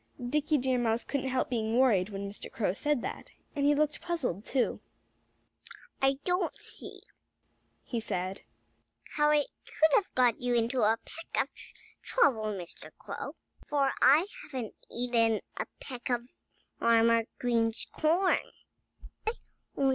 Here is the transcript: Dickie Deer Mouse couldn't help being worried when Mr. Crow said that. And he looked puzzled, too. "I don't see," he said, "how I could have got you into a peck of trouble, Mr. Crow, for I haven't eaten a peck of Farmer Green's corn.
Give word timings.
Dickie 0.27 0.57
Deer 0.57 0.79
Mouse 0.79 1.03
couldn't 1.03 1.29
help 1.29 1.47
being 1.51 1.77
worried 1.77 2.09
when 2.09 2.27
Mr. 2.27 2.51
Crow 2.51 2.73
said 2.73 3.03
that. 3.03 3.29
And 3.55 3.67
he 3.67 3.75
looked 3.75 4.01
puzzled, 4.01 4.43
too. 4.43 4.79
"I 6.01 6.17
don't 6.23 6.55
see," 6.57 7.01
he 7.83 7.99
said, 7.99 8.41
"how 9.15 9.29
I 9.29 9.45
could 9.63 9.93
have 9.93 10.11
got 10.15 10.41
you 10.41 10.55
into 10.55 10.81
a 10.81 10.97
peck 11.05 11.43
of 11.43 11.49
trouble, 12.01 12.45
Mr. 12.45 12.89
Crow, 12.97 13.35
for 13.63 13.91
I 14.01 14.25
haven't 14.41 14.73
eaten 14.89 15.41
a 15.57 15.67
peck 15.79 16.09
of 16.09 16.27
Farmer 16.79 17.25
Green's 17.37 17.85
corn. 17.93 18.39